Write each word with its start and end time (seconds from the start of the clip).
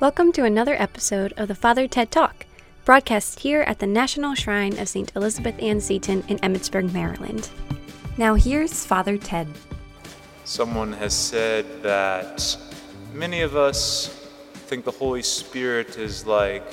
Welcome 0.00 0.32
to 0.32 0.44
another 0.44 0.80
episode 0.80 1.34
of 1.36 1.48
the 1.48 1.54
Father 1.54 1.86
Ted 1.86 2.10
Talk, 2.10 2.46
broadcast 2.86 3.40
here 3.40 3.60
at 3.60 3.80
the 3.80 3.86
National 3.86 4.34
Shrine 4.34 4.78
of 4.78 4.88
St. 4.88 5.12
Elizabeth 5.14 5.62
Ann 5.62 5.78
Seton 5.78 6.24
in 6.26 6.38
Emmitsburg, 6.38 6.90
Maryland. 6.90 7.50
Now, 8.16 8.32
here's 8.34 8.86
Father 8.86 9.18
Ted. 9.18 9.46
Someone 10.44 10.94
has 10.94 11.12
said 11.12 11.82
that 11.82 12.56
many 13.12 13.42
of 13.42 13.56
us 13.56 14.26
think 14.54 14.86
the 14.86 14.90
Holy 14.90 15.20
Spirit 15.22 15.98
is 15.98 16.24
like 16.24 16.64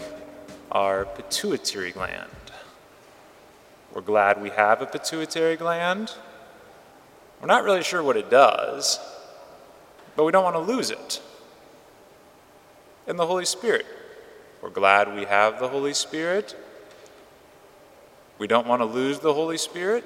our 0.72 1.04
pituitary 1.04 1.92
gland. 1.92 2.32
We're 3.94 4.00
glad 4.04 4.42
we 4.42 4.52
have 4.52 4.82
a 4.82 4.86
pituitary 4.86 5.58
gland. 5.58 6.14
We're 7.42 7.48
not 7.48 7.66
really 7.66 7.84
sure 7.84 8.02
what 8.02 8.16
it 8.16 8.30
does, 8.30 9.02
but 10.16 10.24
we 10.24 10.32
don't 10.32 10.46
want 10.46 10.56
to 10.56 10.62
lose 10.62 10.92
it 10.92 11.20
and 13.08 13.18
the 13.18 13.26
Holy 13.26 13.46
Spirit. 13.46 13.86
We're 14.62 14.70
glad 14.70 15.16
we 15.16 15.24
have 15.24 15.60
the 15.60 15.70
Holy 15.70 15.94
Spirit. 15.94 16.56
We 18.38 18.48
don't 18.48 18.68
want 18.68 18.82
to 18.82 18.86
lose 18.86 19.20
the 19.20 19.34
Holy 19.34 19.58
Spirit, 19.58 20.04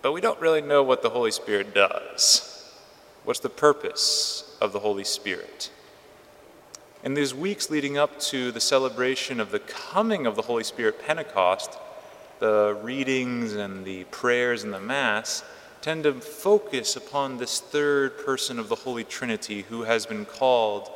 but 0.00 0.12
we 0.12 0.20
don't 0.20 0.40
really 0.40 0.62
know 0.62 0.82
what 0.82 1.02
the 1.02 1.10
Holy 1.10 1.30
Spirit 1.30 1.74
does. 1.74 2.72
What's 3.24 3.40
the 3.40 3.50
purpose 3.50 4.56
of 4.60 4.72
the 4.72 4.80
Holy 4.80 5.04
Spirit? 5.04 5.70
In 7.04 7.14
these 7.14 7.34
weeks 7.34 7.70
leading 7.70 7.98
up 7.98 8.18
to 8.20 8.50
the 8.50 8.60
celebration 8.60 9.38
of 9.38 9.50
the 9.50 9.58
coming 9.58 10.26
of 10.26 10.34
the 10.34 10.42
Holy 10.42 10.64
Spirit 10.64 11.06
Pentecost, 11.06 11.78
the 12.38 12.78
readings 12.82 13.54
and 13.54 13.84
the 13.84 14.04
prayers 14.04 14.64
and 14.64 14.72
the 14.72 14.80
Mass 14.80 15.44
tend 15.82 16.04
to 16.04 16.14
focus 16.14 16.96
upon 16.96 17.38
this 17.38 17.60
third 17.60 18.18
person 18.24 18.58
of 18.58 18.68
the 18.68 18.74
Holy 18.74 19.04
Trinity 19.04 19.62
who 19.62 19.82
has 19.82 20.06
been 20.06 20.24
called 20.24 20.90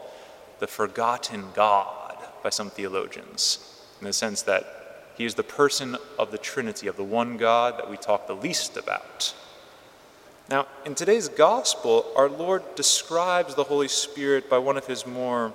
the 0.61 0.67
forgotten 0.67 1.47
God 1.55 2.17
by 2.43 2.51
some 2.51 2.71
theologians, 2.71 3.83
in 4.01 4.07
the 4.07 4.13
sense 4.13 4.43
that 4.43 4.77
he 5.17 5.25
is 5.25 5.35
the 5.35 5.43
person 5.43 5.97
of 6.19 6.31
the 6.31 6.39
Trinity, 6.39 6.87
of 6.87 6.97
the 6.97 7.05
one 7.05 7.37
God 7.37 7.79
that 7.79 7.91
we 7.91 7.97
talk 7.97 8.27
the 8.27 8.35
least 8.35 8.77
about. 8.77 9.35
Now, 10.49 10.67
in 10.85 10.95
today's 10.95 11.29
gospel, 11.29 12.07
our 12.17 12.29
Lord 12.29 12.63
describes 12.75 13.55
the 13.55 13.65
Holy 13.65 13.89
Spirit 13.89 14.49
by 14.49 14.59
one 14.59 14.77
of 14.77 14.87
his 14.87 15.07
more 15.07 15.53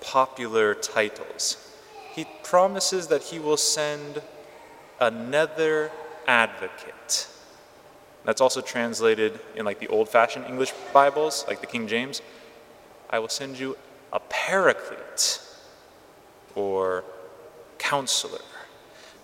popular 0.00 0.74
titles. 0.74 1.56
He 2.12 2.26
promises 2.42 3.08
that 3.08 3.22
he 3.24 3.38
will 3.38 3.56
send 3.56 4.22
another 4.98 5.90
advocate. 6.26 7.28
That's 8.24 8.40
also 8.40 8.60
translated 8.60 9.38
in 9.54 9.64
like 9.64 9.78
the 9.78 9.88
old 9.88 10.08
fashioned 10.08 10.46
English 10.46 10.72
Bibles, 10.92 11.44
like 11.46 11.60
the 11.60 11.66
King 11.66 11.86
James. 11.86 12.20
I 13.08 13.18
will 13.18 13.28
send 13.28 13.58
you 13.58 13.76
a 14.12 14.20
paraclete 14.20 15.40
or 16.54 17.04
counselor. 17.78 18.40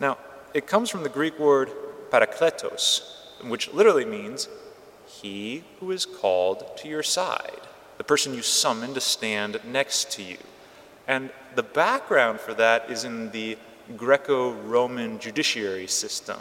Now, 0.01 0.19
it 0.55 0.67
comes 0.67 0.91
from 0.91 1.03
the 1.03 1.09
Greek 1.09 1.39
word 1.39 1.71
parakletos, 2.11 3.03
which 3.45 3.73
literally 3.73 4.05
means 4.05 4.49
he 5.07 5.65
who 5.81 5.91
is 5.91 6.07
called 6.07 6.77
to 6.79 6.89
your 6.89 7.03
side, 7.03 7.61
the 7.99 8.05
person 8.05 8.35
you 8.35 8.43
summon 8.43 8.95
to 8.95 9.01
stand 9.01 9.61
next 9.65 10.11
to 10.13 10.23
you. 10.23 10.39
And 11.09 11.31
the 11.55 11.63
background 11.63 12.41
for 12.41 12.55
that 12.55 12.91
is 12.91 13.05
in 13.05 13.31
the 13.31 13.59
Greco 13.97 14.53
Roman 14.53 15.19
judiciary 15.19 15.87
system. 15.87 16.41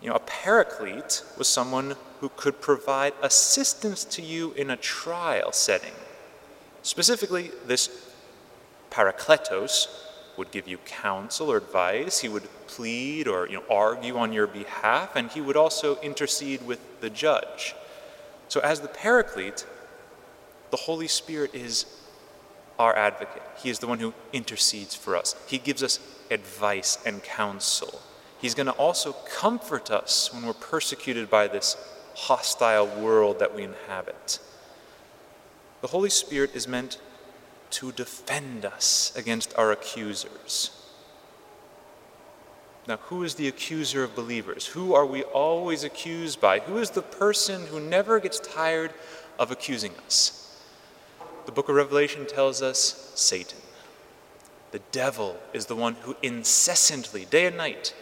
You 0.00 0.08
know, 0.10 0.16
a 0.16 0.20
paraclete 0.20 1.22
was 1.38 1.48
someone 1.48 1.96
who 2.20 2.28
could 2.36 2.60
provide 2.60 3.14
assistance 3.22 4.04
to 4.04 4.22
you 4.22 4.52
in 4.52 4.70
a 4.70 4.76
trial 4.76 5.52
setting. 5.52 5.92
Specifically, 6.82 7.50
this 7.66 7.88
parakletos 8.90 9.86
would 10.36 10.50
give 10.50 10.66
you 10.66 10.78
counsel 10.78 11.50
or 11.50 11.58
advice. 11.58 12.20
He 12.20 12.28
would 12.28 12.48
plead 12.66 13.28
or 13.28 13.46
you 13.46 13.56
know, 13.56 13.64
argue 13.70 14.16
on 14.16 14.32
your 14.32 14.46
behalf, 14.46 15.14
and 15.16 15.30
he 15.30 15.40
would 15.40 15.56
also 15.56 16.00
intercede 16.00 16.66
with 16.66 17.00
the 17.00 17.10
judge. 17.10 17.74
So, 18.48 18.60
as 18.60 18.80
the 18.80 18.88
paraclete, 18.88 19.66
the 20.70 20.76
Holy 20.76 21.08
Spirit 21.08 21.54
is 21.54 21.86
our 22.78 22.96
advocate. 22.96 23.42
He 23.62 23.70
is 23.70 23.78
the 23.78 23.86
one 23.86 23.98
who 23.98 24.14
intercedes 24.32 24.94
for 24.94 25.16
us. 25.16 25.36
He 25.46 25.58
gives 25.58 25.82
us 25.82 26.00
advice 26.30 26.98
and 27.04 27.22
counsel. 27.22 28.00
He's 28.40 28.54
going 28.54 28.66
to 28.66 28.72
also 28.72 29.12
comfort 29.12 29.90
us 29.90 30.32
when 30.32 30.44
we're 30.44 30.54
persecuted 30.54 31.30
by 31.30 31.46
this 31.46 31.76
hostile 32.14 32.86
world 32.86 33.38
that 33.38 33.54
we 33.54 33.62
inhabit. 33.62 34.40
The 35.82 35.88
Holy 35.88 36.10
Spirit 36.10 36.54
is 36.54 36.68
meant 36.68 36.98
to 37.70 37.90
defend 37.90 38.64
us 38.64 39.12
against 39.16 39.52
our 39.58 39.72
accusers. 39.72 40.70
Now, 42.86 42.98
who 42.98 43.24
is 43.24 43.34
the 43.34 43.48
accuser 43.48 44.04
of 44.04 44.14
believers? 44.14 44.66
Who 44.66 44.94
are 44.94 45.06
we 45.06 45.24
always 45.24 45.82
accused 45.82 46.40
by? 46.40 46.60
Who 46.60 46.78
is 46.78 46.90
the 46.90 47.02
person 47.02 47.66
who 47.66 47.80
never 47.80 48.20
gets 48.20 48.38
tired 48.38 48.92
of 49.40 49.50
accusing 49.50 49.92
us? 50.06 50.56
The 51.46 51.52
book 51.52 51.68
of 51.68 51.74
Revelation 51.74 52.26
tells 52.26 52.62
us 52.62 53.12
Satan. 53.16 53.58
The 54.70 54.82
devil 54.92 55.36
is 55.52 55.66
the 55.66 55.76
one 55.76 55.94
who 56.02 56.16
incessantly, 56.22 57.24
day 57.24 57.46
and 57.46 57.56
night, 57.56 57.92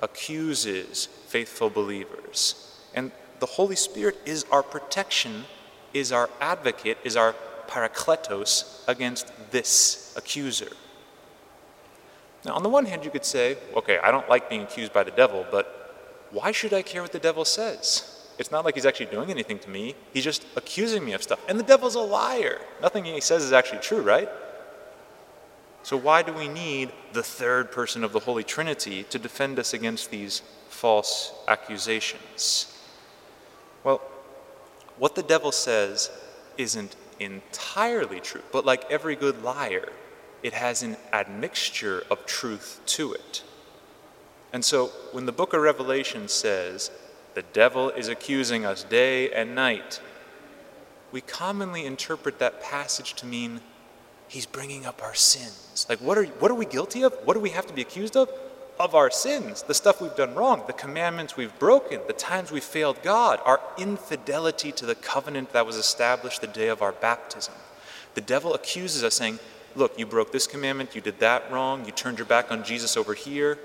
accuses 0.00 1.06
faithful 1.26 1.68
believers. 1.68 2.78
And 2.94 3.12
the 3.40 3.46
Holy 3.46 3.76
Spirit 3.76 4.16
is 4.24 4.46
our 4.50 4.62
protection 4.62 5.44
is 5.92 6.12
our 6.12 6.30
advocate, 6.40 6.98
is 7.04 7.16
our 7.16 7.34
parakletos 7.66 8.86
against 8.88 9.32
this 9.50 10.14
accuser. 10.16 10.70
Now, 12.44 12.54
on 12.54 12.62
the 12.62 12.68
one 12.68 12.86
hand, 12.86 13.04
you 13.04 13.10
could 13.10 13.24
say, 13.24 13.58
okay, 13.76 13.98
I 14.02 14.10
don't 14.10 14.28
like 14.28 14.48
being 14.48 14.62
accused 14.62 14.92
by 14.92 15.04
the 15.04 15.10
devil, 15.10 15.46
but 15.50 16.26
why 16.30 16.52
should 16.52 16.72
I 16.72 16.82
care 16.82 17.02
what 17.02 17.12
the 17.12 17.18
devil 17.18 17.44
says? 17.44 18.16
It's 18.38 18.50
not 18.50 18.64
like 18.64 18.74
he's 18.74 18.86
actually 18.86 19.06
doing 19.06 19.30
anything 19.30 19.58
to 19.58 19.68
me. 19.68 19.94
He's 20.14 20.24
just 20.24 20.46
accusing 20.56 21.04
me 21.04 21.12
of 21.12 21.22
stuff. 21.22 21.40
And 21.48 21.58
the 21.58 21.62
devil's 21.62 21.94
a 21.94 22.00
liar. 22.00 22.58
Nothing 22.80 23.04
he 23.04 23.20
says 23.20 23.44
is 23.44 23.52
actually 23.52 23.80
true, 23.80 24.00
right? 24.00 24.28
So, 25.82 25.96
why 25.96 26.22
do 26.22 26.32
we 26.32 26.48
need 26.48 26.92
the 27.12 27.22
third 27.22 27.70
person 27.70 28.04
of 28.04 28.12
the 28.12 28.20
Holy 28.20 28.44
Trinity 28.44 29.04
to 29.04 29.18
defend 29.18 29.58
us 29.58 29.74
against 29.74 30.10
these 30.10 30.40
false 30.68 31.32
accusations? 31.48 32.69
What 35.00 35.14
the 35.14 35.22
devil 35.22 35.50
says 35.50 36.10
isn't 36.58 36.94
entirely 37.18 38.20
true, 38.20 38.42
but 38.52 38.66
like 38.66 38.84
every 38.90 39.16
good 39.16 39.42
liar, 39.42 39.88
it 40.42 40.52
has 40.52 40.82
an 40.82 40.98
admixture 41.10 42.04
of 42.10 42.26
truth 42.26 42.82
to 42.84 43.14
it. 43.14 43.42
And 44.52 44.62
so 44.62 44.88
when 45.12 45.24
the 45.24 45.32
book 45.32 45.54
of 45.54 45.62
Revelation 45.62 46.28
says, 46.28 46.90
the 47.32 47.40
devil 47.54 47.88
is 47.88 48.08
accusing 48.08 48.66
us 48.66 48.84
day 48.84 49.30
and 49.30 49.54
night, 49.54 50.02
we 51.12 51.22
commonly 51.22 51.86
interpret 51.86 52.38
that 52.38 52.62
passage 52.62 53.14
to 53.14 53.26
mean 53.26 53.62
he's 54.28 54.44
bringing 54.44 54.84
up 54.84 55.02
our 55.02 55.14
sins. 55.14 55.86
Like, 55.88 56.02
what 56.02 56.18
are, 56.18 56.26
what 56.26 56.50
are 56.50 56.54
we 56.54 56.66
guilty 56.66 57.04
of? 57.04 57.14
What 57.24 57.32
do 57.32 57.40
we 57.40 57.50
have 57.50 57.66
to 57.68 57.72
be 57.72 57.80
accused 57.80 58.18
of? 58.18 58.28
Of 58.80 58.94
our 58.94 59.10
sins, 59.10 59.62
the 59.62 59.74
stuff 59.74 60.00
we've 60.00 60.16
done 60.16 60.34
wrong, 60.34 60.64
the 60.66 60.72
commandments 60.72 61.36
we've 61.36 61.56
broken, 61.58 62.00
the 62.06 62.14
times 62.14 62.50
we've 62.50 62.64
failed 62.64 62.96
God, 63.02 63.38
our 63.44 63.60
infidelity 63.76 64.72
to 64.72 64.86
the 64.86 64.94
covenant 64.94 65.52
that 65.52 65.66
was 65.66 65.76
established 65.76 66.40
the 66.40 66.46
day 66.46 66.68
of 66.68 66.80
our 66.80 66.92
baptism. 66.92 67.52
The 68.14 68.22
devil 68.22 68.54
accuses 68.54 69.04
us, 69.04 69.14
saying, 69.14 69.38
Look, 69.76 69.98
you 69.98 70.06
broke 70.06 70.32
this 70.32 70.46
commandment, 70.46 70.94
you 70.94 71.02
did 71.02 71.20
that 71.20 71.52
wrong, 71.52 71.84
you 71.84 71.92
turned 71.92 72.18
your 72.18 72.26
back 72.26 72.50
on 72.50 72.64
Jesus 72.64 72.96
over 72.96 73.12
here. 73.14 73.58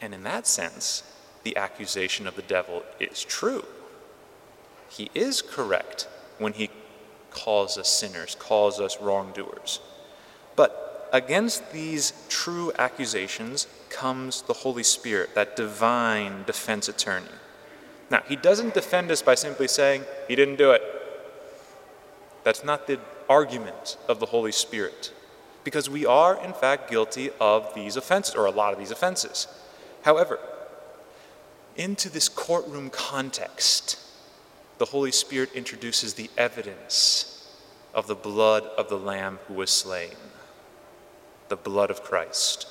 And 0.00 0.14
in 0.14 0.22
that 0.22 0.46
sense, 0.46 1.02
the 1.42 1.56
accusation 1.56 2.26
of 2.28 2.36
the 2.36 2.42
devil 2.42 2.84
is 3.00 3.24
true. 3.24 3.64
He 4.88 5.10
is 5.14 5.42
correct 5.42 6.08
when 6.38 6.52
he 6.52 6.70
calls 7.30 7.76
us 7.76 7.88
sinners, 7.88 8.36
calls 8.38 8.78
us 8.80 9.00
wrongdoers. 9.00 9.80
But 10.54 10.91
against 11.12 11.72
these 11.72 12.12
true 12.28 12.72
accusations 12.78 13.66
comes 13.90 14.42
the 14.42 14.54
Holy 14.54 14.82
Spirit, 14.82 15.34
that 15.34 15.54
divine 15.54 16.44
defense 16.44 16.88
attorney. 16.88 17.26
Now, 18.10 18.22
he 18.26 18.36
doesn't 18.36 18.74
defend 18.74 19.10
us 19.10 19.22
by 19.22 19.34
simply 19.34 19.68
saying, 19.68 20.04
He 20.26 20.34
didn't 20.34 20.56
do 20.56 20.72
it. 20.72 20.82
That's 22.44 22.64
not 22.64 22.86
the 22.86 22.98
argument 23.28 23.98
of 24.08 24.18
the 24.18 24.26
Holy 24.26 24.52
Spirit, 24.52 25.12
because 25.64 25.88
we 25.88 26.04
are, 26.04 26.42
in 26.42 26.52
fact, 26.52 26.90
guilty 26.90 27.30
of 27.40 27.74
these 27.74 27.96
offenses, 27.96 28.34
or 28.34 28.46
a 28.46 28.50
lot 28.50 28.72
of 28.72 28.78
these 28.78 28.90
offenses. 28.90 29.46
However, 30.02 30.38
into 31.76 32.10
this 32.10 32.28
courtroom 32.28 32.90
context, 32.90 33.98
the 34.78 34.86
Holy 34.86 35.12
Spirit 35.12 35.50
introduces 35.54 36.14
the 36.14 36.30
evidence 36.36 37.48
of 37.94 38.06
the 38.06 38.14
blood 38.14 38.64
of 38.76 38.88
the 38.88 38.98
Lamb 38.98 39.38
who 39.46 39.54
was 39.54 39.70
slain 39.70 40.10
the 41.52 41.56
blood 41.56 41.90
of 41.90 42.02
Christ. 42.02 42.66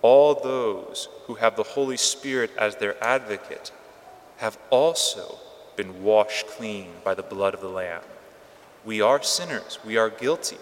All 0.00 0.32
those 0.32 1.08
who 1.26 1.34
have 1.34 1.56
the 1.56 1.64
Holy 1.64 1.96
Spirit 1.96 2.52
as 2.56 2.76
their 2.76 3.02
advocate 3.02 3.72
have 4.36 4.56
also 4.70 5.40
been 5.74 6.04
washed 6.04 6.46
clean 6.46 6.90
by 7.02 7.14
the 7.14 7.24
blood 7.24 7.52
of 7.52 7.60
the 7.60 7.68
Lamb. 7.68 8.02
We 8.84 9.00
are 9.00 9.20
sinners, 9.24 9.80
we 9.84 9.96
are 9.96 10.08
guilty, 10.08 10.58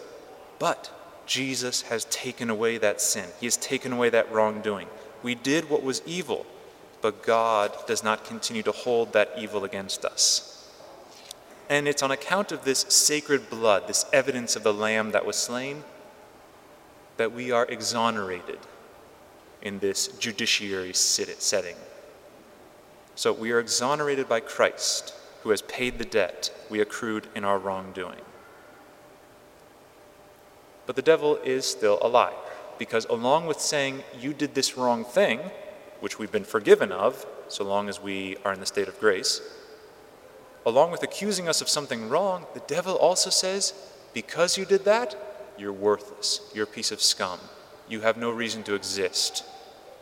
but 0.59 0.91
Jesus 1.27 1.83
has 1.83 2.07
taken 2.07 2.49
away 2.49 2.79
that 2.79 3.03
sin. 3.03 3.29
He 3.39 3.45
has 3.45 3.59
taken 3.59 3.93
away 3.93 4.09
that 4.09 4.33
wrongdoing. 4.33 4.89
We 5.23 5.35
did 5.35 5.69
what 5.69 5.83
was 5.83 6.01
evil, 6.07 6.47
but 7.03 7.23
God 7.23 7.77
does 7.87 8.03
not 8.03 8.25
continue 8.25 8.63
to 8.63 8.73
hold 8.73 9.13
that 9.13 9.35
evil 9.37 9.65
against 9.65 10.07
us. 10.07 10.67
And 11.69 11.87
it's 11.87 12.03
on 12.03 12.11
account 12.11 12.53
of 12.53 12.65
this 12.65 12.87
sacred 12.89 13.51
blood, 13.51 13.87
this 13.87 14.07
evidence 14.15 14.57
of 14.57 14.63
the 14.63 14.73
Lamb 14.73 15.11
that 15.11 15.27
was 15.27 15.37
slain, 15.37 15.85
that 17.23 17.31
we 17.31 17.53
are 17.53 17.67
exonerated 17.67 18.59
in 19.63 19.79
this 19.79 20.09
judiciary 20.19 20.93
setting. 20.93 21.77
So 23.15 23.33
we 23.33 23.53
are 23.53 23.61
exonerated 23.61 24.29
by 24.29 24.41
Christ, 24.41 25.15
who 25.45 25.51
has 25.51 25.63
paid 25.63 25.99
the 25.99 26.05
debt 26.05 26.51
we 26.69 26.81
accrued 26.81 27.29
in 27.37 27.45
our 27.45 27.61
wrongdoing. 27.61 28.23
But 30.85 30.97
the 30.97 31.03
devil 31.03 31.37
is 31.45 31.65
still 31.65 32.01
a 32.03 32.33
because 32.77 33.05
along 33.05 33.47
with 33.47 33.61
saying, 33.61 34.03
You 34.19 34.35
did 34.35 34.57
this 34.57 34.77
wrong 34.77 35.05
thing, 35.05 35.39
which 36.01 36.19
we've 36.19 36.33
been 36.33 36.43
forgiven 36.43 36.91
of, 36.91 37.25
so 37.47 37.63
long 37.63 37.89
as 37.89 38.03
we 38.03 38.37
are 38.45 38.53
in 38.53 38.59
the 38.59 38.67
state 38.67 38.89
of 38.89 38.99
grace, 38.99 39.41
along 40.67 40.91
with 40.91 41.05
accusing 41.05 41.47
us 41.47 41.61
of 41.61 41.69
something 41.69 42.09
wrong, 42.09 42.47
the 42.53 42.67
devil 42.67 42.97
also 42.97 43.31
says, 43.31 43.75
Because 44.13 44.59
you 44.59 44.65
did 44.65 44.85
that, 44.87 45.32
you're 45.59 45.73
worthless. 45.73 46.51
You're 46.55 46.65
a 46.65 46.67
piece 46.67 46.93
of 46.93 47.03
scum. 47.03 47.39
You 47.89 48.01
have 48.01 48.17
no 48.17 48.31
reason 48.31 48.63
to 48.65 48.75
exist. 48.75 49.45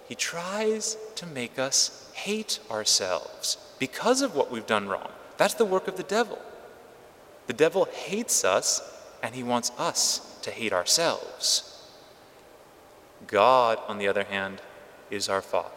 He 0.09 0.15
tries 0.15 0.97
to 1.17 1.27
make 1.27 1.59
us 1.59 2.11
hate 2.15 2.61
ourselves 2.71 3.57
because 3.79 4.23
of 4.23 4.35
what 4.35 4.51
we've 4.51 4.67
done 4.67 4.89
wrong. 4.89 5.11
That's 5.37 5.55
the 5.55 5.65
work 5.65 5.89
of 5.89 5.97
the 5.97 6.03
devil. 6.03 6.39
The 7.47 7.53
devil 7.53 7.89
hates 7.93 8.45
us, 8.45 8.83
and 9.23 9.35
he 9.35 9.43
wants 9.43 9.73
us 9.79 10.39
to 10.43 10.51
hate 10.51 10.73
ourselves. 10.73 11.67
God, 13.27 13.79
on 13.89 13.99
the 13.99 14.09
other 14.09 14.25
hand, 14.25 14.61
is 15.11 15.29
our 15.29 15.43
Father. 15.43 15.71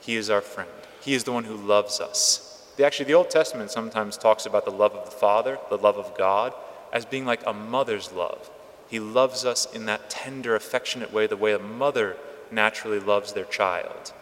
He 0.00 0.16
is 0.16 0.30
our 0.30 0.40
friend. 0.40 0.70
He 1.00 1.14
is 1.14 1.24
the 1.24 1.32
one 1.32 1.44
who 1.44 1.56
loves 1.56 2.00
us. 2.00 2.64
Actually, 2.82 3.06
the 3.06 3.14
Old 3.14 3.30
Testament 3.30 3.70
sometimes 3.70 4.16
talks 4.16 4.46
about 4.46 4.64
the 4.64 4.70
love 4.70 4.92
of 4.92 5.04
the 5.04 5.10
Father, 5.16 5.58
the 5.68 5.76
love 5.76 5.96
of 5.96 6.16
God, 6.16 6.52
as 6.92 7.04
being 7.04 7.26
like 7.26 7.42
a 7.46 7.52
mother's 7.52 8.12
love. 8.12 8.48
He 8.88 9.00
loves 9.00 9.44
us 9.44 9.66
in 9.72 9.86
that 9.86 10.08
tender, 10.08 10.56
affectionate 10.56 11.12
way, 11.12 11.26
the 11.26 11.36
way 11.36 11.52
a 11.52 11.58
mother 11.58 12.16
naturally 12.50 12.98
loves 12.98 13.32
their 13.32 13.44
child. 13.44 14.12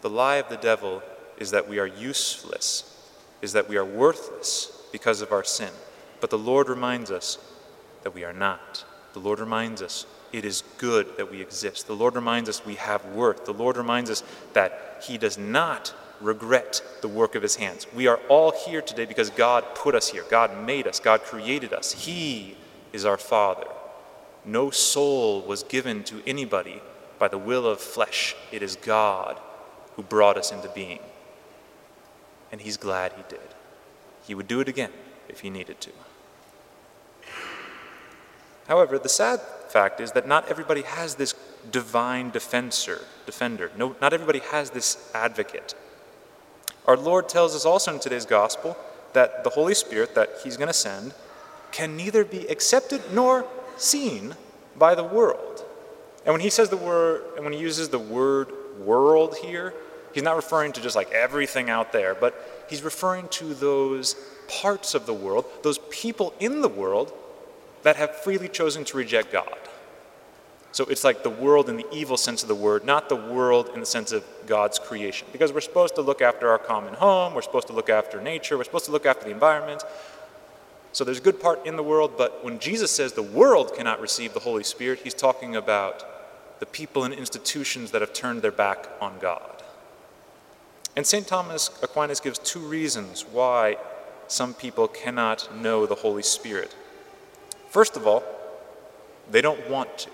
The 0.00 0.10
lie 0.10 0.36
of 0.36 0.48
the 0.48 0.56
devil 0.56 1.02
is 1.36 1.50
that 1.50 1.68
we 1.68 1.78
are 1.78 1.86
useless, 1.86 3.12
is 3.42 3.52
that 3.52 3.68
we 3.68 3.76
are 3.76 3.84
worthless 3.84 4.82
because 4.90 5.20
of 5.20 5.32
our 5.32 5.44
sin. 5.44 5.70
But 6.20 6.30
the 6.30 6.38
Lord 6.38 6.68
reminds 6.68 7.10
us 7.10 7.38
that 8.02 8.14
we 8.14 8.24
are 8.24 8.32
not. 8.32 8.84
The 9.12 9.20
Lord 9.20 9.40
reminds 9.40 9.82
us 9.82 10.06
it 10.32 10.44
is 10.44 10.62
good 10.78 11.16
that 11.16 11.30
we 11.30 11.40
exist. 11.40 11.86
The 11.86 11.94
Lord 11.94 12.14
reminds 12.14 12.48
us 12.48 12.64
we 12.64 12.74
have 12.76 13.04
worth. 13.06 13.44
The 13.44 13.52
Lord 13.52 13.76
reminds 13.76 14.10
us 14.10 14.22
that 14.52 15.02
He 15.06 15.18
does 15.18 15.38
not 15.38 15.94
regret 16.20 16.82
the 17.00 17.08
work 17.08 17.34
of 17.34 17.42
His 17.42 17.56
hands. 17.56 17.86
We 17.94 18.06
are 18.06 18.18
all 18.28 18.52
here 18.52 18.82
today 18.82 19.04
because 19.04 19.30
God 19.30 19.64
put 19.74 19.94
us 19.94 20.08
here. 20.08 20.24
God 20.30 20.64
made 20.64 20.86
us. 20.86 21.00
God 21.00 21.22
created 21.22 21.72
us. 21.72 21.92
He 21.92 22.56
is 22.92 23.04
our 23.04 23.18
Father. 23.18 23.66
No 24.44 24.70
soul 24.70 25.42
was 25.42 25.62
given 25.62 26.04
to 26.04 26.22
anybody 26.26 26.80
by 27.18 27.28
the 27.28 27.38
will 27.38 27.66
of 27.66 27.80
flesh. 27.80 28.34
It 28.52 28.62
is 28.62 28.76
God 28.76 29.38
who 29.96 30.02
brought 30.02 30.36
us 30.36 30.52
into 30.52 30.68
being. 30.68 31.00
And 32.50 32.60
He's 32.60 32.76
glad 32.76 33.12
He 33.12 33.22
did. 33.28 33.40
He 34.26 34.34
would 34.34 34.48
do 34.48 34.60
it 34.60 34.68
again 34.68 34.92
if 35.28 35.40
He 35.40 35.50
needed 35.50 35.80
to. 35.82 35.90
However, 38.68 38.98
the 38.98 39.08
sad 39.08 39.40
fact 39.68 40.00
is 40.00 40.12
that 40.12 40.28
not 40.28 40.48
everybody 40.48 40.82
has 40.82 41.14
this 41.14 41.34
divine 41.70 42.30
defender. 42.30 43.00
defender. 43.26 43.70
No, 43.76 43.96
not 44.00 44.12
everybody 44.12 44.40
has 44.40 44.70
this 44.70 45.10
advocate. 45.14 45.74
Our 46.88 46.96
Lord 46.96 47.28
tells 47.28 47.54
us 47.54 47.66
also 47.66 47.92
in 47.92 48.00
today's 48.00 48.24
gospel 48.24 48.74
that 49.12 49.44
the 49.44 49.50
Holy 49.50 49.74
Spirit 49.74 50.14
that 50.14 50.30
He's 50.42 50.56
going 50.56 50.68
to 50.68 50.72
send 50.74 51.12
can 51.70 51.98
neither 51.98 52.24
be 52.24 52.46
accepted 52.46 53.02
nor 53.12 53.46
seen 53.76 54.34
by 54.74 54.94
the 54.94 55.04
world. 55.04 55.66
And 56.24 56.32
when 56.32 56.40
he 56.40 56.48
says 56.48 56.70
the 56.70 56.78
word, 56.78 57.24
and 57.36 57.44
when 57.44 57.52
he 57.52 57.60
uses 57.60 57.90
the 57.90 57.98
word 57.98 58.48
world 58.80 59.36
here, 59.36 59.74
he's 60.14 60.22
not 60.22 60.36
referring 60.36 60.72
to 60.72 60.80
just 60.80 60.96
like 60.96 61.10
everything 61.12 61.68
out 61.68 61.92
there, 61.92 62.14
but 62.14 62.64
he's 62.70 62.82
referring 62.82 63.28
to 63.28 63.52
those 63.52 64.16
parts 64.48 64.94
of 64.94 65.04
the 65.04 65.12
world, 65.12 65.44
those 65.62 65.78
people 65.90 66.32
in 66.40 66.62
the 66.62 66.68
world 66.68 67.12
that 67.82 67.96
have 67.96 68.16
freely 68.16 68.48
chosen 68.48 68.82
to 68.84 68.96
reject 68.96 69.30
God. 69.30 69.58
So 70.72 70.84
it's 70.84 71.02
like 71.02 71.22
the 71.22 71.30
world 71.30 71.68
in 71.68 71.76
the 71.76 71.86
evil 71.92 72.16
sense 72.16 72.42
of 72.42 72.48
the 72.48 72.54
word, 72.54 72.84
not 72.84 73.08
the 73.08 73.16
world 73.16 73.70
in 73.74 73.80
the 73.80 73.86
sense 73.86 74.12
of 74.12 74.24
God's 74.46 74.78
creation. 74.78 75.26
Because 75.32 75.52
we're 75.52 75.60
supposed 75.60 75.94
to 75.94 76.02
look 76.02 76.20
after 76.20 76.50
our 76.50 76.58
common 76.58 76.94
home, 76.94 77.34
we're 77.34 77.42
supposed 77.42 77.68
to 77.68 77.72
look 77.72 77.88
after 77.88 78.20
nature, 78.20 78.56
we're 78.56 78.64
supposed 78.64 78.84
to 78.84 78.92
look 78.92 79.06
after 79.06 79.24
the 79.24 79.30
environment, 79.30 79.82
so 80.92 81.04
there's 81.04 81.18
a 81.18 81.22
good 81.22 81.40
part 81.40 81.66
in 81.66 81.76
the 81.76 81.82
world, 81.82 82.14
but 82.16 82.44
when 82.44 82.58
Jesus 82.58 82.90
says 82.90 83.12
the 83.12 83.22
world 83.22 83.74
cannot 83.74 84.00
receive 84.00 84.32
the 84.34 84.40
Holy 84.40 84.64
Spirit, 84.64 85.00
he's 85.04 85.14
talking 85.14 85.54
about 85.54 86.04
the 86.60 86.66
people 86.66 87.04
and 87.04 87.14
institutions 87.14 87.90
that 87.92 88.00
have 88.00 88.12
turned 88.12 88.42
their 88.42 88.52
back 88.52 88.88
on 89.00 89.18
God. 89.20 89.62
And 90.96 91.06
St. 91.06 91.26
Thomas 91.26 91.70
Aquinas 91.82 92.20
gives 92.20 92.38
two 92.38 92.60
reasons 92.60 93.24
why 93.24 93.76
some 94.26 94.54
people 94.54 94.88
cannot 94.88 95.54
know 95.54 95.86
the 95.86 95.94
Holy 95.94 96.22
Spirit. 96.22 96.74
First 97.68 97.96
of 97.96 98.06
all, 98.06 98.24
they 99.30 99.40
don't 99.40 99.68
want 99.70 99.98
to. 99.98 100.10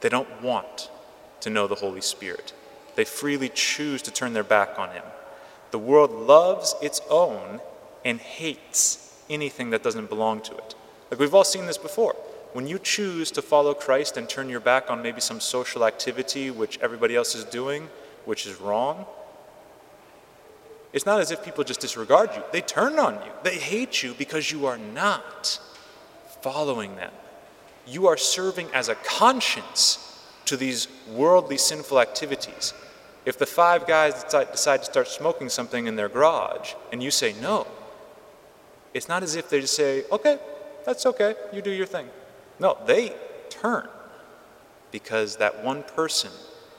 They 0.00 0.08
don't 0.08 0.42
want 0.42 0.90
to 1.40 1.50
know 1.50 1.66
the 1.66 1.74
Holy 1.76 2.00
Spirit. 2.00 2.52
They 2.94 3.04
freely 3.04 3.48
choose 3.48 4.02
to 4.02 4.10
turn 4.10 4.32
their 4.32 4.44
back 4.44 4.78
on 4.78 4.90
Him. 4.90 5.04
The 5.70 5.78
world 5.78 6.10
loves 6.10 6.74
its 6.82 7.00
own 7.10 7.60
and 8.04 8.20
hates 8.20 9.22
anything 9.28 9.70
that 9.70 9.82
doesn't 9.82 10.08
belong 10.08 10.40
to 10.42 10.56
it. 10.56 10.74
Like 11.10 11.20
we've 11.20 11.34
all 11.34 11.44
seen 11.44 11.66
this 11.66 11.78
before. 11.78 12.16
When 12.52 12.66
you 12.66 12.78
choose 12.78 13.30
to 13.32 13.42
follow 13.42 13.74
Christ 13.74 14.16
and 14.16 14.28
turn 14.28 14.48
your 14.48 14.60
back 14.60 14.90
on 14.90 15.02
maybe 15.02 15.20
some 15.20 15.40
social 15.40 15.84
activity 15.84 16.50
which 16.50 16.78
everybody 16.80 17.14
else 17.14 17.34
is 17.34 17.44
doing, 17.44 17.88
which 18.24 18.46
is 18.46 18.60
wrong, 18.60 19.04
it's 20.92 21.04
not 21.04 21.20
as 21.20 21.30
if 21.30 21.44
people 21.44 21.64
just 21.64 21.80
disregard 21.80 22.30
you. 22.34 22.42
They 22.52 22.62
turn 22.62 22.98
on 22.98 23.14
you. 23.14 23.30
They 23.42 23.56
hate 23.56 24.02
you 24.02 24.14
because 24.14 24.50
you 24.50 24.64
are 24.66 24.78
not 24.78 25.60
following 26.40 26.96
them. 26.96 27.12
You 27.86 28.08
are 28.08 28.16
serving 28.16 28.68
as 28.74 28.88
a 28.88 28.94
conscience 28.96 30.02
to 30.46 30.56
these 30.56 30.88
worldly 31.08 31.58
sinful 31.58 32.00
activities. 32.00 32.74
If 33.24 33.38
the 33.38 33.46
five 33.46 33.86
guys 33.86 34.24
decide, 34.24 34.80
to 34.80 34.84
start 34.84 35.08
smoking 35.08 35.48
something 35.48 35.86
in 35.86 35.96
their 35.96 36.08
garage 36.08 36.74
and 36.92 37.02
you 37.02 37.10
say 37.10 37.34
no, 37.40 37.66
it's 38.94 39.08
not 39.08 39.22
as 39.22 39.34
if 39.34 39.50
they 39.50 39.60
just 39.60 39.74
say, 39.74 40.04
okay, 40.10 40.38
that's 40.84 41.04
okay, 41.06 41.34
you 41.52 41.60
do 41.60 41.72
your 41.72 41.86
thing. 41.86 42.08
No, 42.58 42.78
they 42.86 43.14
turn 43.50 43.88
because 44.92 45.36
that 45.36 45.62
one 45.64 45.82
person 45.82 46.30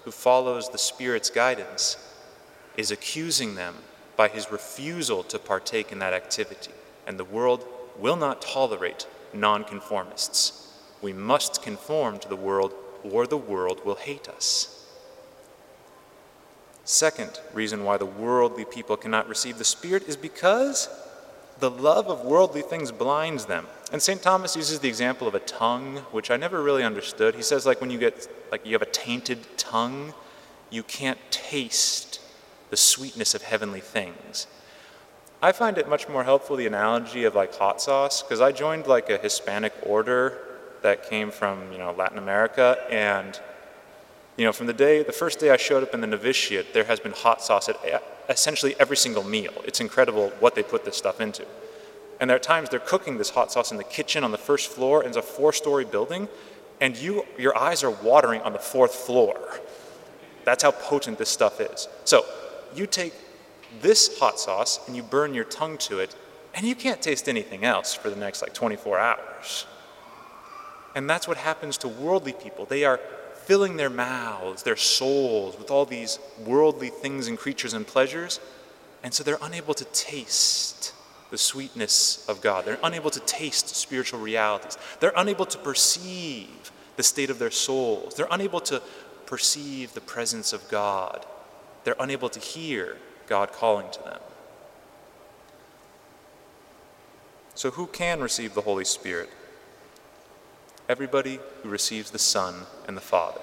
who 0.03 0.11
follows 0.11 0.69
the 0.69 0.77
Spirit's 0.77 1.29
guidance 1.29 1.97
is 2.77 2.91
accusing 2.91 3.55
them 3.55 3.75
by 4.15 4.27
his 4.29 4.51
refusal 4.51 5.23
to 5.23 5.37
partake 5.37 5.91
in 5.91 5.99
that 5.99 6.13
activity. 6.13 6.71
And 7.05 7.19
the 7.19 7.25
world 7.25 7.65
will 7.99 8.15
not 8.15 8.41
tolerate 8.41 9.05
nonconformists. 9.33 10.66
We 11.01 11.13
must 11.13 11.61
conform 11.61 12.19
to 12.19 12.27
the 12.27 12.35
world, 12.35 12.73
or 13.03 13.27
the 13.27 13.37
world 13.37 13.85
will 13.85 13.95
hate 13.95 14.27
us. 14.27 14.85
Second 16.83 17.39
reason 17.53 17.83
why 17.83 17.97
the 17.97 18.05
worldly 18.05 18.63
people 18.65 18.95
cannot 18.95 19.27
receive 19.27 19.57
the 19.57 19.65
Spirit 19.65 20.07
is 20.07 20.15
because 20.15 20.87
the 21.59 21.69
love 21.69 22.07
of 22.07 22.23
worldly 22.23 22.61
things 22.61 22.91
blinds 22.91 23.45
them. 23.45 23.67
And 23.91 24.01
St. 24.01 24.21
Thomas 24.21 24.55
uses 24.55 24.79
the 24.79 24.87
example 24.87 25.27
of 25.27 25.35
a 25.35 25.39
tongue, 25.39 25.97
which 26.11 26.31
I 26.31 26.37
never 26.37 26.61
really 26.63 26.83
understood. 26.83 27.35
He 27.35 27.41
says, 27.41 27.65
like, 27.65 27.81
when 27.81 27.89
you 27.89 27.97
get, 27.97 28.27
like, 28.51 28.65
you 28.65 28.73
have 28.73 28.81
a 28.81 28.85
tainted 28.85 29.57
tongue, 29.57 30.13
you 30.69 30.83
can't 30.83 31.19
taste 31.29 32.21
the 32.69 32.77
sweetness 32.77 33.35
of 33.35 33.43
heavenly 33.43 33.79
things. 33.79 34.47
I 35.41 35.51
find 35.51 35.77
it 35.77 35.89
much 35.89 36.09
more 36.09 36.23
helpful, 36.23 36.55
the 36.55 36.67
analogy 36.67 37.23
of, 37.23 37.35
like, 37.35 37.53
hot 37.55 37.81
sauce, 37.81 38.23
because 38.23 38.41
I 38.41 38.51
joined, 38.51 38.87
like, 38.87 39.09
a 39.09 39.17
Hispanic 39.17 39.73
order 39.83 40.46
that 40.81 41.09
came 41.09 41.31
from, 41.31 41.71
you 41.71 41.77
know, 41.77 41.91
Latin 41.91 42.17
America, 42.17 42.77
and, 42.89 43.39
you 44.37 44.45
know, 44.45 44.51
from 44.51 44.67
the 44.67 44.73
day, 44.73 45.03
the 45.03 45.11
first 45.11 45.39
day 45.39 45.49
I 45.49 45.57
showed 45.57 45.83
up 45.83 45.93
in 45.93 46.01
the 46.01 46.07
novitiate, 46.07 46.73
there 46.73 46.83
has 46.85 46.99
been 46.99 47.11
hot 47.11 47.41
sauce 47.41 47.69
at 47.69 47.77
essentially 48.29 48.75
every 48.79 48.97
single 48.97 49.23
meal. 49.23 49.53
It's 49.65 49.79
incredible 49.79 50.31
what 50.39 50.55
they 50.55 50.63
put 50.63 50.85
this 50.85 50.97
stuff 50.97 51.21
into. 51.21 51.45
And 52.19 52.29
there 52.29 52.37
are 52.37 52.39
times 52.39 52.69
they're 52.69 52.79
cooking 52.79 53.17
this 53.17 53.29
hot 53.29 53.51
sauce 53.51 53.71
in 53.71 53.77
the 53.77 53.83
kitchen 53.83 54.23
on 54.23 54.31
the 54.31 54.37
first 54.37 54.69
floor, 54.69 55.01
and 55.01 55.09
it's 55.09 55.17
a 55.17 55.21
four 55.21 55.53
story 55.53 55.85
building, 55.85 56.27
and 56.81 56.95
you, 56.95 57.25
your 57.37 57.57
eyes 57.57 57.83
are 57.83 57.91
watering 57.91 58.41
on 58.41 58.53
the 58.53 58.59
fourth 58.59 58.93
floor. 58.93 59.59
That's 60.43 60.63
how 60.63 60.71
potent 60.71 61.17
this 61.17 61.29
stuff 61.29 61.59
is. 61.59 61.87
So 62.05 62.25
you 62.75 62.87
take 62.87 63.13
this 63.81 64.19
hot 64.19 64.39
sauce 64.39 64.79
and 64.87 64.95
you 64.95 65.03
burn 65.03 65.33
your 65.33 65.43
tongue 65.43 65.77
to 65.79 65.99
it, 65.99 66.15
and 66.53 66.65
you 66.65 66.75
can't 66.75 67.01
taste 67.01 67.29
anything 67.29 67.63
else 67.65 67.93
for 67.93 68.09
the 68.09 68.15
next 68.15 68.41
like 68.41 68.53
24 68.53 68.97
hours. 68.97 69.65
And 70.97 71.07
that's 71.07 71.27
what 71.27 71.37
happens 71.37 71.77
to 71.79 71.87
worldly 71.87 72.33
people. 72.33 72.65
They 72.65 72.83
are 72.83 72.99
filling 73.43 73.77
their 73.77 73.87
mouths, 73.87 74.63
their 74.63 74.75
souls, 74.75 75.55
with 75.55 75.69
all 75.69 75.85
these 75.85 76.17
worldly 76.43 76.89
things 76.89 77.27
and 77.27 77.37
creatures 77.37 77.75
and 77.75 77.85
pleasures, 77.85 78.39
and 79.03 79.13
so 79.13 79.23
they're 79.23 79.37
unable 79.43 79.75
to 79.75 79.85
taste 79.85 80.95
the 81.29 81.37
sweetness 81.37 82.25
of 82.27 82.41
God. 82.41 82.65
They're 82.65 82.79
unable 82.81 83.11
to 83.11 83.19
taste 83.19 83.75
spiritual 83.75 84.19
realities. 84.19 84.75
They're 84.99 85.13
unable 85.15 85.45
to 85.45 85.59
perceive 85.59 86.71
the 86.95 87.03
state 87.03 87.29
of 87.29 87.37
their 87.37 87.51
souls. 87.51 88.15
They're 88.15 88.27
unable 88.31 88.61
to 88.61 88.81
perceive 89.27 89.93
the 89.93 90.01
presence 90.01 90.51
of 90.51 90.67
God. 90.67 91.27
They're 91.83 91.95
unable 91.99 92.29
to 92.29 92.39
hear 92.39 92.97
God 93.27 93.51
calling 93.51 93.91
to 93.91 94.03
them. 94.03 94.19
So, 97.53 97.69
who 97.69 97.85
can 97.85 98.19
receive 98.19 98.55
the 98.55 98.61
Holy 98.61 98.85
Spirit? 98.85 99.29
Everybody 100.89 101.39
who 101.63 101.69
receives 101.69 102.11
the 102.11 102.19
Son 102.19 102.55
and 102.87 102.95
the 102.95 103.01
Father. 103.01 103.41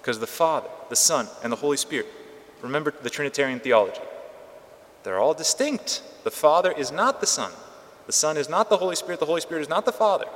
Because 0.00 0.18
the 0.18 0.26
Father, 0.26 0.68
the 0.88 0.96
Son, 0.96 1.28
and 1.42 1.52
the 1.52 1.56
Holy 1.56 1.76
Spirit, 1.76 2.06
remember 2.60 2.92
the 3.02 3.10
Trinitarian 3.10 3.60
theology, 3.60 4.00
they're 5.02 5.18
all 5.18 5.34
distinct. 5.34 6.02
The 6.24 6.30
Father 6.30 6.72
is 6.72 6.90
not 6.90 7.20
the 7.20 7.26
Son, 7.26 7.52
the 8.06 8.12
Son 8.12 8.36
is 8.36 8.48
not 8.48 8.68
the 8.68 8.78
Holy 8.78 8.96
Spirit, 8.96 9.20
the 9.20 9.26
Holy 9.26 9.40
Spirit 9.40 9.62
is 9.62 9.68
not 9.68 9.84
the 9.84 9.92
Father. 9.92 10.26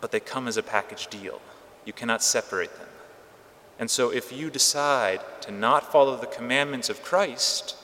But 0.00 0.10
they 0.10 0.20
come 0.20 0.48
as 0.48 0.56
a 0.56 0.62
package 0.62 1.06
deal. 1.06 1.40
You 1.84 1.92
cannot 1.92 2.22
separate 2.22 2.76
them. 2.78 2.88
And 3.78 3.90
so, 3.90 4.10
if 4.10 4.32
you 4.32 4.50
decide 4.50 5.20
to 5.42 5.50
not 5.50 5.92
follow 5.92 6.16
the 6.16 6.26
commandments 6.26 6.88
of 6.88 7.02
Christ, 7.02 7.76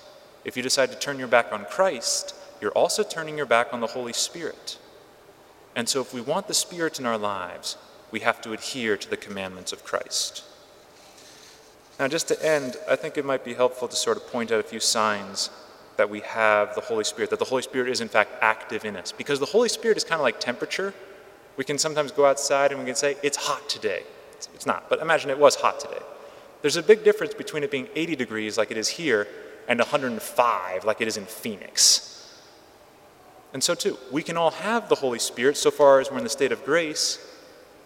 if 0.44 0.56
you 0.56 0.62
decide 0.62 0.90
to 0.90 0.98
turn 0.98 1.18
your 1.18 1.28
back 1.28 1.52
on 1.52 1.66
Christ, 1.66 2.34
you're 2.60 2.72
also 2.72 3.02
turning 3.02 3.36
your 3.36 3.46
back 3.46 3.72
on 3.72 3.80
the 3.80 3.86
Holy 3.88 4.12
Spirit. 4.12 4.78
And 5.74 5.88
so, 5.88 6.00
if 6.00 6.12
we 6.12 6.20
want 6.20 6.48
the 6.48 6.54
Spirit 6.54 6.98
in 6.98 7.06
our 7.06 7.18
lives, 7.18 7.76
we 8.10 8.20
have 8.20 8.40
to 8.42 8.52
adhere 8.52 8.96
to 8.96 9.08
the 9.08 9.16
commandments 9.16 9.72
of 9.72 9.84
Christ. 9.84 10.44
Now, 11.98 12.08
just 12.08 12.28
to 12.28 12.46
end, 12.46 12.76
I 12.88 12.96
think 12.96 13.16
it 13.16 13.24
might 13.24 13.44
be 13.44 13.54
helpful 13.54 13.88
to 13.88 13.96
sort 13.96 14.16
of 14.16 14.26
point 14.26 14.52
out 14.52 14.60
a 14.60 14.62
few 14.62 14.80
signs 14.80 15.50
that 15.96 16.08
we 16.08 16.20
have 16.20 16.74
the 16.74 16.80
Holy 16.80 17.04
Spirit, 17.04 17.30
that 17.30 17.38
the 17.38 17.44
Holy 17.44 17.62
Spirit 17.62 17.88
is 17.88 18.00
in 18.00 18.08
fact 18.08 18.32
active 18.40 18.84
in 18.84 18.96
us. 18.96 19.12
Because 19.12 19.40
the 19.40 19.46
Holy 19.46 19.68
Spirit 19.68 19.96
is 19.96 20.04
kind 20.04 20.18
of 20.18 20.22
like 20.22 20.40
temperature. 20.40 20.94
We 21.56 21.64
can 21.64 21.78
sometimes 21.78 22.12
go 22.12 22.26
outside 22.26 22.70
and 22.70 22.80
we 22.80 22.86
can 22.86 22.94
say, 22.94 23.16
it's 23.22 23.36
hot 23.36 23.68
today. 23.68 24.02
It's 24.54 24.66
not, 24.66 24.88
but 24.88 25.00
imagine 25.00 25.30
it 25.30 25.38
was 25.38 25.54
hot 25.54 25.78
today. 25.80 26.02
There's 26.62 26.76
a 26.76 26.82
big 26.82 27.04
difference 27.04 27.34
between 27.34 27.62
it 27.62 27.70
being 27.70 27.88
80 27.94 28.16
degrees 28.16 28.58
like 28.58 28.70
it 28.70 28.76
is 28.76 28.88
here 28.88 29.28
and 29.68 29.78
105 29.78 30.84
like 30.84 31.00
it 31.00 31.08
is 31.08 31.16
in 31.16 31.26
Phoenix. 31.26 32.11
And 33.52 33.62
so, 33.62 33.74
too, 33.74 33.98
we 34.10 34.22
can 34.22 34.36
all 34.36 34.50
have 34.50 34.88
the 34.88 34.94
Holy 34.94 35.18
Spirit 35.18 35.56
so 35.56 35.70
far 35.70 36.00
as 36.00 36.10
we're 36.10 36.18
in 36.18 36.24
the 36.24 36.30
state 36.30 36.52
of 36.52 36.64
grace, 36.64 37.18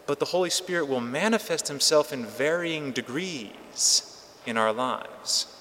but 0.06 0.20
the 0.20 0.26
Holy 0.26 0.50
Spirit 0.50 0.86
will 0.86 1.00
manifest 1.00 1.66
himself 1.68 2.12
in 2.12 2.24
varying 2.24 2.92
degrees 2.92 4.24
in 4.46 4.56
our 4.56 4.72
lives. 4.72 5.52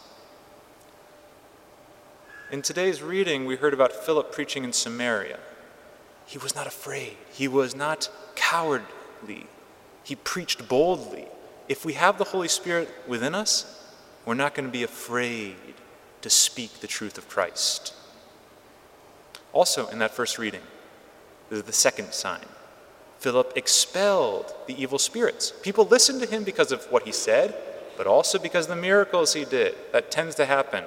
In 2.51 2.61
today's 2.61 3.01
reading, 3.01 3.45
we 3.45 3.55
heard 3.55 3.73
about 3.73 3.91
Philip 3.91 4.31
preaching 4.31 4.63
in 4.63 4.71
Samaria. 4.71 5.39
He 6.27 6.37
was 6.37 6.53
not 6.55 6.67
afraid, 6.67 7.17
he 7.31 7.47
was 7.47 7.75
not 7.75 8.09
cowardly, 8.35 9.47
he 10.03 10.15
preached 10.15 10.69
boldly. 10.69 11.27
If 11.67 11.83
we 11.83 11.93
have 11.93 12.19
the 12.19 12.25
Holy 12.25 12.47
Spirit 12.47 12.89
within 13.07 13.33
us, 13.33 13.83
we're 14.23 14.35
not 14.35 14.53
going 14.53 14.67
to 14.67 14.71
be 14.71 14.83
afraid 14.83 15.55
to 16.21 16.29
speak 16.29 16.79
the 16.79 16.87
truth 16.87 17.17
of 17.17 17.27
Christ. 17.27 17.93
Also, 19.55 19.87
in 19.87 19.99
that 19.99 20.11
first 20.11 20.37
reading, 20.37 20.61
the 21.49 21.71
second 21.71 22.11
sign. 22.11 22.45
Philip 23.19 23.53
expelled 23.55 24.53
the 24.67 24.79
evil 24.79 24.99
spirits. 24.99 25.53
People 25.63 25.85
listened 25.85 26.21
to 26.21 26.27
him 26.27 26.43
because 26.43 26.73
of 26.73 26.83
what 26.91 27.03
he 27.03 27.11
said, 27.13 27.55
but 27.95 28.05
also 28.05 28.37
because 28.37 28.65
of 28.65 28.75
the 28.75 28.81
miracles 28.81 29.33
he 29.33 29.45
did. 29.45 29.73
That 29.93 30.11
tends 30.11 30.35
to 30.35 30.45
happen 30.45 30.83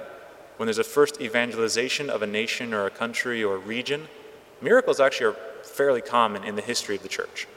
when 0.57 0.67
there's 0.67 0.77
a 0.77 0.83
first 0.83 1.19
evangelization 1.19 2.11
of 2.11 2.21
a 2.21 2.27
nation 2.27 2.71
or 2.71 2.85
a 2.85 2.91
country 2.91 3.43
or 3.43 3.57
region. 3.57 4.07
Miracles 4.61 4.99
actually 4.99 5.25
are 5.25 5.37
fairly 5.63 6.01
common 6.01 6.43
in 6.43 6.55
the 6.55 6.61
history 6.61 6.95
of 6.95 7.01
the 7.01 7.09
church. 7.09 7.47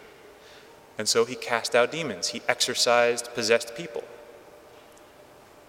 And 0.97 1.07
so 1.07 1.27
he 1.27 1.35
cast 1.35 1.75
out 1.75 1.93
demons, 1.93 2.29
he 2.29 2.41
exorcised 2.49 3.35
possessed 3.35 3.77
people. 3.77 4.03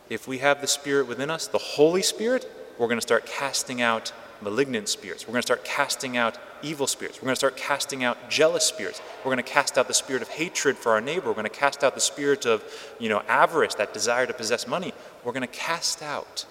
If 0.10 0.26
we 0.26 0.38
have 0.38 0.62
the 0.62 0.68
Spirit 0.68 1.08
within 1.08 1.30
us, 1.30 1.48
the 1.48 1.58
Holy 1.58 2.02
Spirit, 2.02 2.50
we're 2.78 2.88
going 2.88 2.98
to 2.98 3.02
start 3.02 3.26
casting 3.26 3.82
out 3.82 4.14
malignant 4.44 4.90
spirits. 4.90 5.28
We're 5.28 5.34
going 5.34 5.42
to 5.42 5.48
start 5.48 5.66
casting 5.66 6.18
out 6.18 6.38
evil 6.62 6.88
spirits. 6.88 7.20
We're 7.20 7.26
going 7.26 7.34
to 7.34 7.40
start 7.40 7.58
casting 7.58 8.04
out 8.04 8.30
jealous 8.30 8.66
spirits. 8.66 9.02
We're 9.20 9.32
going 9.34 9.38
to 9.38 9.52
cast 9.52 9.78
out 9.78 9.88
the 9.88 9.94
spirit 9.94 10.22
of 10.22 10.30
hatred 10.30 10.78
for 10.78 10.92
our 10.92 11.02
neighbor. 11.02 11.28
We're 11.28 11.34
going 11.34 11.46
to 11.46 11.50
cast 11.50 11.84
out 11.84 11.96
the 11.96 12.02
spirit 12.02 12.46
of, 12.46 12.64
you 13.00 13.10
know, 13.10 13.22
avarice, 13.28 13.76
that 13.76 13.94
desire 13.94 14.26
to 14.26 14.34
possess 14.34 14.68
money. 14.68 14.94
We're 15.24 15.34
going 15.34 15.42
to 15.42 15.48
cast 15.48 16.02
out 16.02 16.46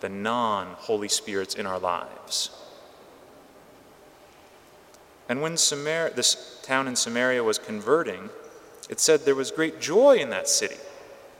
the 0.00 0.08
non-holy 0.08 1.08
spirits 1.08 1.54
in 1.54 1.66
our 1.66 1.78
lives. 1.78 2.50
And 5.28 5.40
when 5.40 5.56
Samar- 5.56 6.10
this 6.10 6.60
town 6.62 6.88
in 6.88 6.96
Samaria 6.96 7.42
was 7.42 7.58
converting, 7.58 8.28
it 8.90 9.00
said 9.00 9.20
there 9.20 9.34
was 9.34 9.50
great 9.50 9.80
joy 9.80 10.16
in 10.16 10.30
that 10.30 10.48
city. 10.48 10.76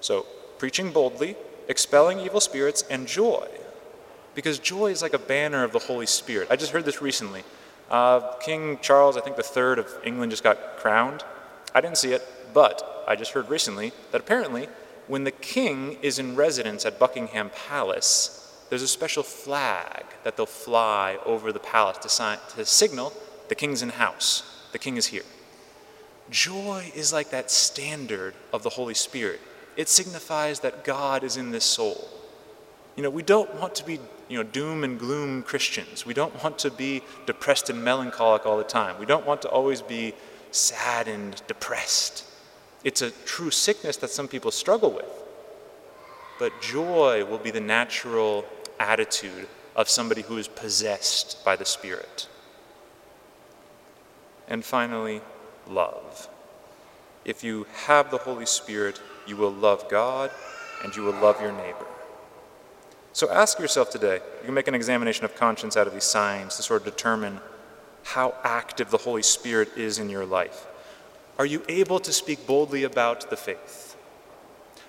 So, 0.00 0.26
preaching 0.58 0.92
boldly, 0.92 1.37
expelling 1.68 2.20
evil 2.20 2.40
spirits, 2.40 2.84
and 2.88 3.06
joy. 3.06 3.49
Because 4.34 4.58
joy 4.58 4.90
is 4.90 5.02
like 5.02 5.14
a 5.14 5.18
banner 5.18 5.64
of 5.64 5.72
the 5.72 5.78
Holy 5.78 6.06
Spirit. 6.06 6.48
I 6.50 6.56
just 6.56 6.72
heard 6.72 6.84
this 6.84 7.02
recently. 7.02 7.42
Uh, 7.90 8.34
King 8.36 8.78
Charles, 8.80 9.16
I 9.16 9.20
think 9.20 9.36
the 9.36 9.42
third 9.42 9.78
of 9.78 9.88
England, 10.04 10.30
just 10.30 10.42
got 10.42 10.78
crowned. 10.78 11.22
I 11.74 11.80
didn't 11.80 11.98
see 11.98 12.12
it, 12.12 12.26
but 12.54 13.04
I 13.06 13.16
just 13.16 13.32
heard 13.32 13.48
recently 13.50 13.92
that 14.10 14.20
apparently, 14.20 14.68
when 15.06 15.24
the 15.24 15.30
king 15.30 15.98
is 16.00 16.18
in 16.18 16.36
residence 16.36 16.86
at 16.86 16.98
Buckingham 16.98 17.50
Palace, 17.68 18.38
there's 18.70 18.82
a 18.82 18.88
special 18.88 19.22
flag 19.22 20.04
that 20.24 20.36
they'll 20.36 20.46
fly 20.46 21.18
over 21.26 21.52
the 21.52 21.58
palace 21.58 21.98
to, 21.98 22.08
sign, 22.08 22.38
to 22.56 22.64
signal 22.64 23.12
the 23.48 23.54
king's 23.54 23.82
in 23.82 23.90
house, 23.90 24.66
the 24.72 24.78
king 24.78 24.96
is 24.96 25.08
here. 25.08 25.24
Joy 26.30 26.90
is 26.94 27.12
like 27.12 27.28
that 27.30 27.50
standard 27.50 28.34
of 28.50 28.62
the 28.62 28.70
Holy 28.70 28.94
Spirit. 28.94 29.40
It 29.76 29.90
signifies 29.90 30.60
that 30.60 30.84
God 30.84 31.22
is 31.22 31.36
in 31.36 31.50
this 31.50 31.66
soul. 31.66 32.08
You 32.96 33.02
know, 33.02 33.10
we 33.10 33.22
don't 33.22 33.54
want 33.56 33.74
to 33.74 33.84
be, 33.84 34.00
you 34.32 34.38
know, 34.38 34.44
doom 34.44 34.82
and 34.82 34.98
gloom 34.98 35.42
Christians. 35.42 36.06
We 36.06 36.14
don't 36.14 36.42
want 36.42 36.58
to 36.60 36.70
be 36.70 37.02
depressed 37.26 37.68
and 37.68 37.84
melancholic 37.84 38.46
all 38.46 38.56
the 38.56 38.64
time. 38.64 38.98
We 38.98 39.04
don't 39.04 39.26
want 39.26 39.42
to 39.42 39.48
always 39.48 39.82
be 39.82 40.14
sad 40.50 41.06
and 41.06 41.40
depressed. 41.46 42.24
It's 42.82 43.02
a 43.02 43.10
true 43.26 43.50
sickness 43.50 43.98
that 43.98 44.08
some 44.08 44.28
people 44.28 44.50
struggle 44.50 44.90
with. 44.90 45.04
But 46.38 46.62
joy 46.62 47.26
will 47.26 47.38
be 47.38 47.50
the 47.50 47.60
natural 47.60 48.46
attitude 48.80 49.48
of 49.76 49.90
somebody 49.90 50.22
who 50.22 50.38
is 50.38 50.48
possessed 50.48 51.44
by 51.44 51.54
the 51.54 51.66
Spirit. 51.66 52.26
And 54.48 54.64
finally, 54.64 55.20
love. 55.68 56.26
If 57.26 57.44
you 57.44 57.66
have 57.84 58.10
the 58.10 58.16
Holy 58.16 58.46
Spirit, 58.46 58.98
you 59.26 59.36
will 59.36 59.52
love 59.52 59.90
God 59.90 60.30
and 60.82 60.96
you 60.96 61.02
will 61.02 61.20
love 61.20 61.38
your 61.38 61.52
neighbor. 61.52 61.86
So 63.14 63.31
ask 63.31 63.59
yourself 63.59 63.90
today, 63.90 64.14
you 64.40 64.47
can 64.47 64.54
make 64.54 64.69
an 64.69 64.75
examination 64.75 65.25
of 65.25 65.35
conscience 65.37 65.76
out 65.76 65.87
of 65.87 65.92
these 65.92 66.04
signs 66.04 66.57
to 66.57 66.62
sort 66.62 66.81
of 66.81 66.87
determine 66.87 67.40
how 68.04 68.35
active 68.42 68.90
the 68.90 68.99
Holy 68.99 69.23
Spirit 69.23 69.69
is 69.76 69.99
in 69.99 70.09
your 70.09 70.25
life. 70.25 70.66
Are 71.38 71.47
you 71.47 71.62
able 71.69 72.00
to 72.00 72.12
speak 72.12 72.47
boldly 72.47 72.85
about 72.85 73.28
the 73.28 73.37
faith? 73.37 73.97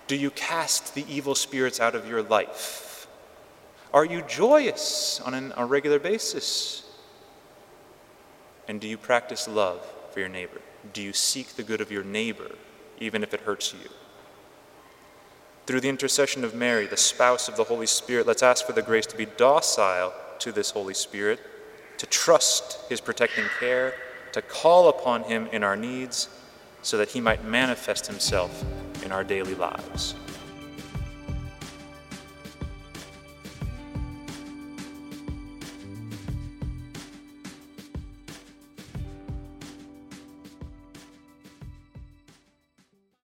Do 0.07 0.15
you 0.15 0.31
cast 0.31 0.95
the 0.95 1.05
evil 1.09 1.35
spirits 1.35 1.79
out 1.79 1.95
of 1.95 2.07
your 2.07 2.21
life? 2.21 3.07
Are 3.93 4.05
you 4.05 4.21
joyous 4.21 5.21
on 5.21 5.33
an, 5.33 5.53
a 5.55 5.65
regular 5.65 5.99
basis? 5.99 6.83
And 8.67 8.79
do 8.79 8.87
you 8.87 8.97
practice 8.97 9.47
love 9.47 9.85
for 10.11 10.19
your 10.19 10.29
neighbor? 10.29 10.61
Do 10.93 11.01
you 11.01 11.13
seek 11.13 11.55
the 11.55 11.63
good 11.63 11.81
of 11.81 11.91
your 11.91 12.03
neighbor, 12.03 12.55
even 12.99 13.23
if 13.23 13.33
it 13.33 13.41
hurts 13.41 13.73
you? 13.73 13.89
Through 15.65 15.79
the 15.79 15.89
intercession 15.89 16.43
of 16.43 16.53
Mary, 16.53 16.87
the 16.87 16.97
spouse 16.97 17.47
of 17.47 17.55
the 17.55 17.63
Holy 17.63 17.87
Spirit, 17.87 18.27
let's 18.27 18.43
ask 18.43 18.65
for 18.65 18.73
the 18.73 18.81
grace 18.81 19.05
to 19.05 19.15
be 19.15 19.25
docile 19.25 20.13
to 20.39 20.51
this 20.51 20.71
Holy 20.71 20.93
Spirit, 20.93 21.39
to 21.97 22.05
trust 22.05 22.79
his 22.89 22.99
protecting 22.99 23.45
care, 23.59 23.93
to 24.33 24.41
call 24.41 24.89
upon 24.89 25.23
him 25.23 25.47
in 25.53 25.63
our 25.63 25.77
needs, 25.77 26.27
so 26.81 26.97
that 26.97 27.11
he 27.11 27.21
might 27.21 27.45
manifest 27.45 28.07
himself 28.07 28.65
in 29.05 29.13
our 29.13 29.23
daily 29.23 29.55
lives. 29.55 30.15